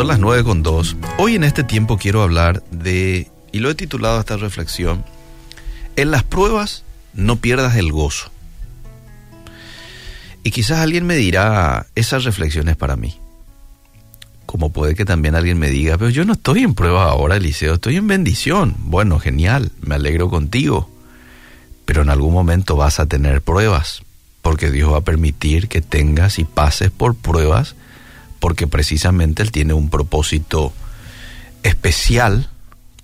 [0.00, 0.96] Son las nueve con dos.
[1.18, 5.04] Hoy en este tiempo quiero hablar de, y lo he titulado esta reflexión,
[5.94, 8.30] en las pruebas no pierdas el gozo.
[10.42, 13.18] Y quizás alguien me dirá, esas reflexiones para mí.
[14.46, 17.74] Como puede que también alguien me diga, pero yo no estoy en pruebas ahora, Eliseo,
[17.74, 18.76] estoy en bendición.
[18.78, 20.88] Bueno, genial, me alegro contigo.
[21.84, 24.00] Pero en algún momento vas a tener pruebas,
[24.40, 27.76] porque Dios va a permitir que tengas y pases por pruebas
[28.40, 30.72] porque precisamente Él tiene un propósito
[31.62, 32.48] especial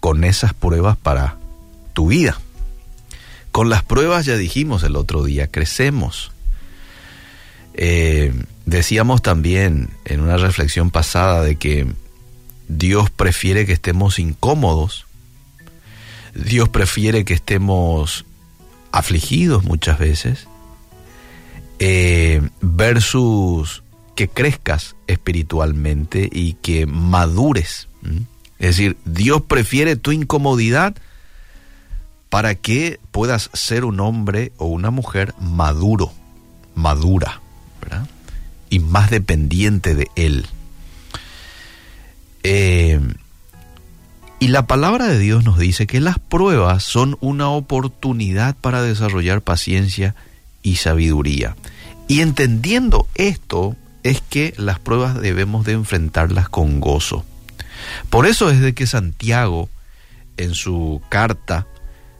[0.00, 1.36] con esas pruebas para
[1.92, 2.38] tu vida.
[3.52, 6.32] Con las pruebas, ya dijimos el otro día, crecemos.
[7.74, 8.34] Eh,
[8.66, 11.86] decíamos también en una reflexión pasada de que
[12.68, 15.06] Dios prefiere que estemos incómodos,
[16.34, 18.24] Dios prefiere que estemos
[18.92, 20.46] afligidos muchas veces,
[21.80, 23.82] eh, versus
[24.20, 27.88] que crezcas espiritualmente y que madures.
[28.58, 30.94] Es decir, Dios prefiere tu incomodidad
[32.28, 36.12] para que puedas ser un hombre o una mujer maduro,
[36.74, 37.40] madura,
[38.68, 40.44] y más dependiente de Él.
[42.42, 43.00] Eh,
[44.38, 49.40] y la palabra de Dios nos dice que las pruebas son una oportunidad para desarrollar
[49.40, 50.14] paciencia
[50.62, 51.56] y sabiduría.
[52.06, 57.24] Y entendiendo esto, es que las pruebas debemos de enfrentarlas con gozo.
[58.08, 59.68] Por eso es de que Santiago
[60.36, 61.66] en su carta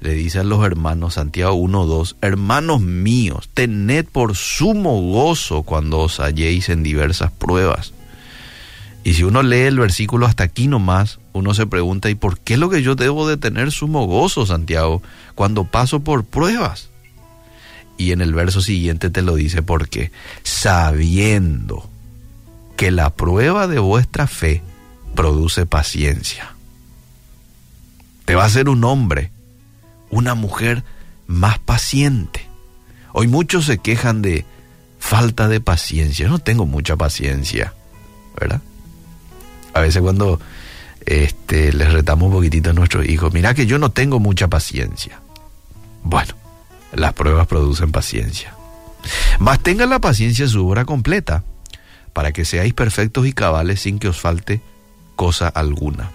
[0.00, 6.20] le dice a los hermanos, Santiago 1.2, hermanos míos, tened por sumo gozo cuando os
[6.20, 7.94] halléis en diversas pruebas.
[9.02, 12.56] Y si uno lee el versículo hasta aquí nomás, uno se pregunta, ¿y por qué
[12.56, 15.02] lo que yo debo de tener sumo gozo, Santiago,
[15.34, 16.90] cuando paso por pruebas?
[17.96, 20.10] Y en el verso siguiente te lo dice porque
[20.42, 21.88] sabiendo
[22.76, 24.62] que la prueba de vuestra fe
[25.14, 26.54] produce paciencia.
[28.24, 29.30] Te va a ser un hombre,
[30.10, 30.82] una mujer
[31.26, 32.46] más paciente.
[33.12, 34.44] Hoy muchos se quejan de
[34.98, 36.24] falta de paciencia.
[36.24, 37.74] Yo no tengo mucha paciencia,
[38.40, 38.60] ¿verdad?
[39.72, 40.40] A veces cuando
[41.06, 45.20] este, les retamos un poquitito a nuestros hijos, mira que yo no tengo mucha paciencia.
[46.02, 46.34] Bueno,
[46.94, 48.54] las pruebas producen paciencia.
[49.38, 51.44] Mas tengan la paciencia su obra completa,
[52.12, 54.60] para que seáis perfectos y cabales sin que os falte
[55.16, 56.10] cosa alguna.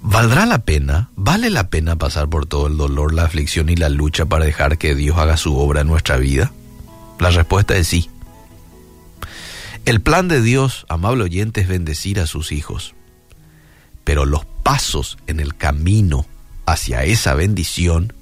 [0.00, 1.10] ¿Valdrá la pena?
[1.16, 4.78] ¿Vale la pena pasar por todo el dolor, la aflicción y la lucha para dejar
[4.78, 6.52] que Dios haga su obra en nuestra vida?
[7.18, 8.08] La respuesta es sí.
[9.84, 12.94] El plan de Dios, amable oyente, es bendecir a sus hijos.
[14.04, 16.26] Pero los pasos en el camino
[16.66, 18.12] hacia esa bendición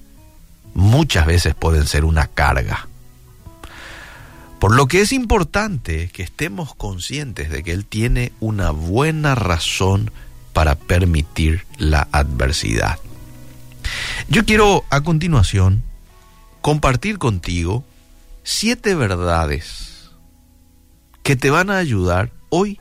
[0.77, 2.87] muchas veces pueden ser una carga.
[4.61, 10.11] Por lo que es importante que estemos conscientes de que Él tiene una buena razón
[10.53, 12.99] para permitir la adversidad.
[14.29, 15.83] Yo quiero a continuación
[16.61, 17.85] compartir contigo
[18.43, 20.11] siete verdades
[21.23, 22.81] que te van a ayudar hoy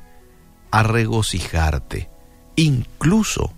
[0.72, 2.10] a regocijarte,
[2.56, 3.54] incluso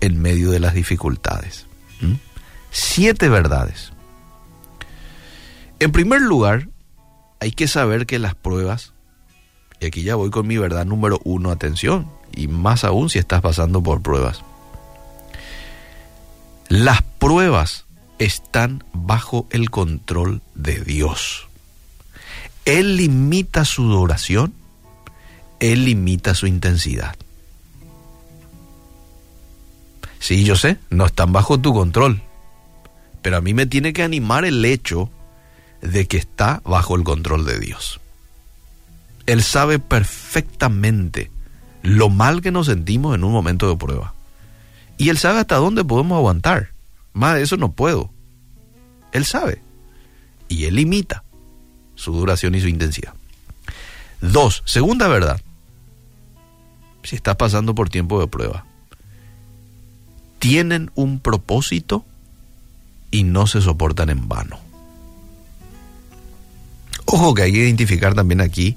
[0.00, 1.66] en medio de las dificultades
[2.70, 3.92] siete verdades.
[5.78, 6.68] En primer lugar,
[7.40, 8.92] hay que saber que las pruebas,
[9.80, 13.40] y aquí ya voy con mi verdad número uno, atención, y más aún si estás
[13.40, 14.42] pasando por pruebas.
[16.68, 17.86] Las pruebas
[18.18, 21.48] están bajo el control de Dios.
[22.66, 24.52] Él limita su duración,
[25.58, 27.16] Él limita su intensidad.
[30.18, 32.22] Sí, yo sé, no están bajo tu control,
[33.22, 35.10] pero a mí me tiene que animar el hecho
[35.80, 38.00] de que está bajo el control de Dios.
[39.26, 41.30] Él sabe perfectamente
[41.82, 44.14] lo mal que nos sentimos en un momento de prueba.
[44.98, 46.70] Y Él sabe hasta dónde podemos aguantar.
[47.12, 48.10] Más de eso no puedo.
[49.12, 49.62] Él sabe.
[50.48, 51.24] Y Él limita
[51.94, 53.14] su duración y su intensidad.
[54.20, 55.40] Dos, segunda verdad.
[57.02, 58.66] Si estás pasando por tiempo de prueba,
[60.38, 62.04] tienen un propósito
[63.10, 64.58] y no se soportan en vano.
[67.06, 68.76] Ojo que hay que identificar también aquí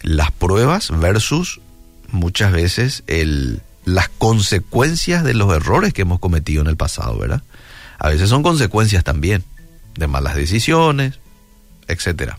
[0.00, 1.60] las pruebas versus
[2.08, 7.42] muchas veces el, las consecuencias de los errores que hemos cometido en el pasado, ¿verdad?
[7.98, 9.44] A veces son consecuencias también
[9.96, 11.20] de malas decisiones,
[11.88, 12.38] etcétera.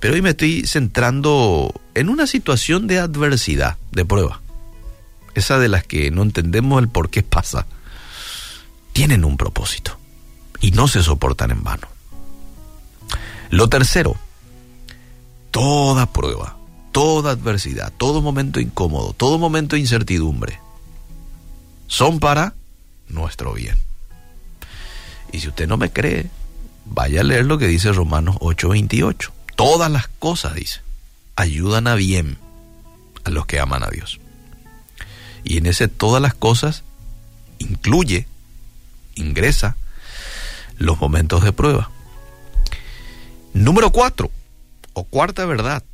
[0.00, 4.40] Pero hoy me estoy centrando en una situación de adversidad, de prueba.
[5.34, 7.66] Esa de las que no entendemos el por qué pasa.
[8.92, 9.99] Tienen un propósito
[10.60, 11.88] y no se soportan en vano.
[13.50, 14.16] Lo tercero,
[15.50, 16.60] toda prueba
[16.92, 20.60] toda adversidad, todo momento incómodo, todo momento de incertidumbre,
[21.86, 22.54] son para
[23.08, 23.76] nuestro bien.
[25.32, 26.28] Y si usted no me cree,
[26.86, 29.30] vaya a leer lo que dice Romanos 8:28.
[29.56, 30.80] Todas las cosas, dice,
[31.36, 32.38] ayudan a bien
[33.24, 34.20] a los que aman a Dios.
[35.44, 36.82] Y en ese todas las cosas
[37.58, 38.26] incluye,
[39.14, 39.76] ingresa
[40.80, 41.90] los momentos de prueba.
[43.52, 44.30] Número cuatro,
[44.94, 45.84] o cuarta verdad,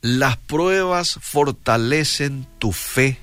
[0.00, 3.18] las pruebas fortalecen tu fe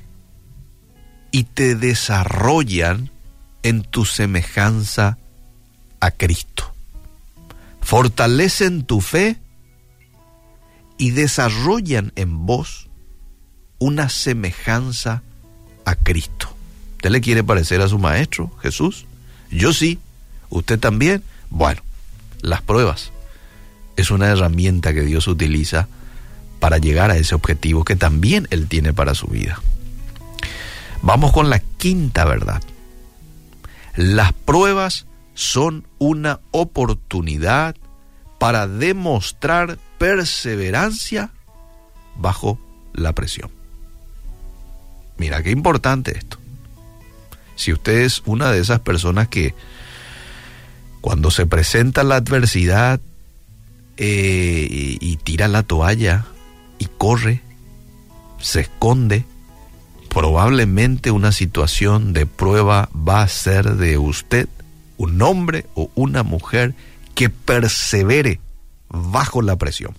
[1.32, 3.10] y te desarrollan
[3.64, 5.18] en tu semejanza
[6.00, 6.74] a Cristo.
[7.82, 9.40] Fortalecen tu fe
[11.00, 12.90] y desarrollan en vos
[13.80, 15.24] una semejanza
[15.86, 16.56] a Cristo.
[16.98, 19.08] ¿Usted le quiere parecer a su maestro, Jesús?
[19.50, 20.00] Yo sí.
[20.54, 21.24] ¿Usted también?
[21.50, 21.82] Bueno,
[22.42, 23.12] las pruebas
[23.96, 25.88] es una herramienta que Dios utiliza
[26.60, 29.60] para llegar a ese objetivo que también Él tiene para su vida.
[31.02, 32.62] Vamos con la quinta verdad.
[33.96, 37.76] Las pruebas son una oportunidad
[38.38, 41.32] para demostrar perseverancia
[42.16, 42.60] bajo
[42.94, 43.50] la presión.
[45.18, 46.38] Mira qué importante esto.
[47.56, 49.56] Si usted es una de esas personas que
[51.04, 53.02] cuando se presenta la adversidad
[53.98, 56.24] eh, y, tira la toalla
[56.80, 57.42] y corre,
[58.40, 59.26] se esconde,
[60.08, 64.48] probablemente una situación de prueba va a ser de usted,
[64.96, 66.74] un hombre o una mujer
[67.16, 68.40] que persevere
[68.88, 69.98] bajo la presión.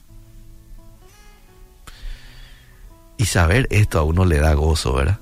[3.19, 5.19] Y saber esto a uno le da gozo, ¿verdad?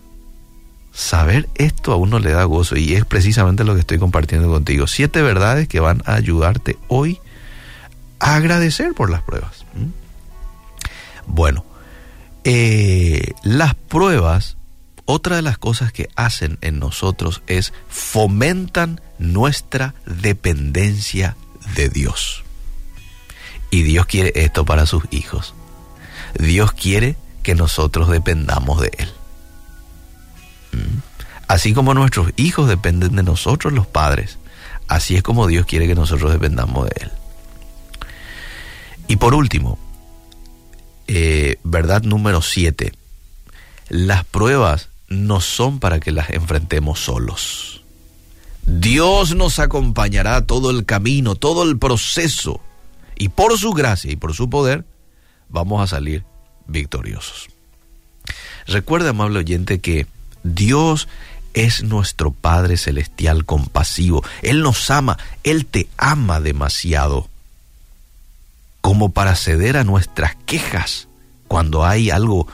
[0.93, 4.87] Saber esto a uno le da gozo y es precisamente lo que estoy compartiendo contigo.
[4.87, 7.19] Siete verdades que van a ayudarte hoy
[8.19, 9.65] agradecer por las pruebas.
[11.27, 11.65] Bueno,
[12.45, 14.57] eh, las pruebas,
[15.05, 21.37] otra de las cosas que hacen en nosotros es fomentan nuestra dependencia
[21.75, 22.45] de Dios.
[23.71, 25.55] Y Dios quiere esto para sus hijos.
[26.39, 29.09] Dios quiere que nosotros dependamos de Él.
[31.49, 34.39] Así como nuestros hijos dependen de nosotros los padres,
[34.89, 37.11] así es como Dios quiere que nosotros dependamos de Él.
[39.09, 39.79] Y por último,
[41.09, 42.93] eh, verdad número siete,
[43.89, 47.83] las pruebas no son para que las enfrentemos solos.
[48.65, 52.61] Dios nos acompañará todo el camino, todo el proceso,
[53.17, 54.85] y por su gracia y por su poder
[55.49, 56.25] vamos a salir
[56.67, 57.49] victoriosos.
[58.67, 60.07] Recuerda, amable oyente, que
[60.43, 61.09] Dios
[61.55, 64.25] es nuestro Padre Celestial compasivo.
[64.43, 67.29] Él nos ama, Él te ama demasiado
[68.81, 71.09] como para ceder a nuestras quejas
[71.49, 72.49] cuando hay algo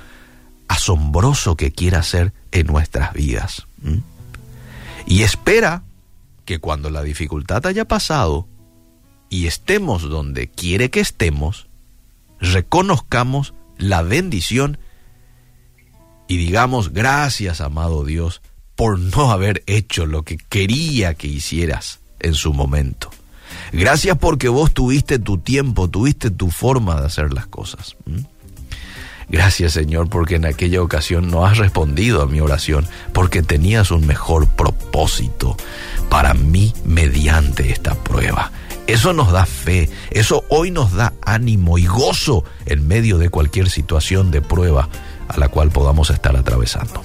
[0.68, 3.66] asombroso que quiera hacer en nuestras vidas.
[5.06, 5.82] Y espera
[6.44, 8.46] que cuando la dificultad haya pasado
[9.30, 11.68] y estemos donde quiere que estemos,
[12.40, 14.78] reconozcamos la bendición
[16.28, 18.42] y digamos gracias, amado Dios,
[18.76, 23.10] por no haber hecho lo que quería que hicieras en su momento.
[23.72, 27.96] Gracias porque vos tuviste tu tiempo, tuviste tu forma de hacer las cosas.
[29.28, 34.06] Gracias Señor porque en aquella ocasión no has respondido a mi oración, porque tenías un
[34.06, 35.56] mejor propósito
[36.08, 38.52] para mí mediante esta prueba.
[38.86, 43.68] Eso nos da fe, eso hoy nos da ánimo y gozo en medio de cualquier
[43.68, 44.88] situación de prueba
[45.28, 47.02] a la cual podamos estar atravesando.